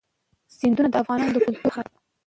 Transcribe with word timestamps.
سیندونه 0.57 0.89
د 0.91 0.95
افغانانو 1.03 1.31
د 1.33 1.37
ګټورتیا 1.43 1.61
برخه 1.63 1.81
ده. 1.85 1.91